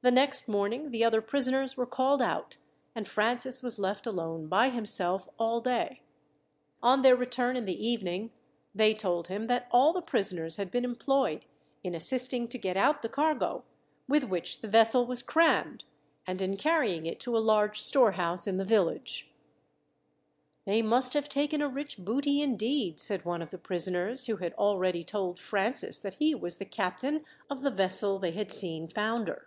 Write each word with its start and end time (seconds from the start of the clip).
The 0.00 0.12
next 0.12 0.48
morning 0.48 0.90
the 0.90 1.04
other 1.04 1.20
prisoners 1.20 1.76
were 1.76 1.84
called 1.84 2.22
out, 2.22 2.56
and 2.94 3.06
Francis 3.06 3.62
was 3.62 3.78
left 3.80 4.06
alone 4.06 4.46
by 4.46 4.70
himself 4.70 5.28
all 5.40 5.60
day. 5.60 6.00
On 6.82 7.02
their 7.02 7.16
return 7.16 7.56
in 7.58 7.64
the 7.66 7.84
evening, 7.86 8.30
they 8.74 8.94
told 8.94 9.26
him 9.28 9.48
that 9.48 9.66
all 9.72 9.92
the 9.92 10.00
prisoners 10.00 10.56
had 10.56 10.70
been 10.70 10.84
employed 10.84 11.44
in 11.84 11.94
assisting 11.96 12.46
to 12.48 12.56
get 12.56 12.74
out 12.76 13.02
the 13.02 13.10
cargo, 13.10 13.64
with 14.08 14.22
which 14.24 14.60
the 14.62 14.68
vessel 14.68 15.04
was 15.04 15.20
crammed, 15.20 15.84
and 16.26 16.40
in 16.40 16.56
carrying 16.56 17.04
it 17.04 17.18
to 17.20 17.36
a 17.36 17.38
large 17.40 17.78
storehouse 17.78 18.46
in 18.46 18.56
the 18.56 18.64
village. 18.64 19.30
"They 20.64 20.80
must 20.80 21.12
have 21.12 21.28
taken 21.28 21.60
a 21.60 21.68
rich 21.68 21.98
booty, 22.02 22.40
indeed," 22.40 22.98
said 23.00 23.24
one 23.26 23.42
of 23.42 23.50
the 23.50 23.58
prisoners, 23.58 24.24
who 24.26 24.36
had 24.36 24.54
already 24.54 25.02
told 25.04 25.38
Francis 25.40 25.98
that 25.98 26.14
he 26.14 26.34
was 26.36 26.56
the 26.56 26.64
captain 26.64 27.26
of 27.50 27.60
the 27.62 27.70
vessel 27.70 28.18
they 28.18 28.30
had 28.32 28.50
seen 28.50 28.86
founder. 28.88 29.44